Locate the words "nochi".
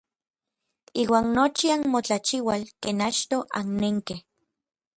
1.35-1.67